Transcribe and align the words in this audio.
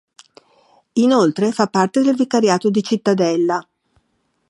Inoltre, 0.93 1.51
fa 1.51 1.67
parte 1.67 2.01
del 2.01 2.15
vicariato 2.15 2.71
di 2.71 2.81
Cittadella. 2.81 3.63